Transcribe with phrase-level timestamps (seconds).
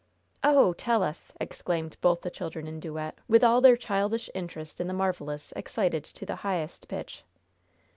[0.43, 4.87] "Oh, tell us!" exclaimed both the children in duet, with all their childish interest in
[4.87, 7.23] the marvelous excited to the highest pitch.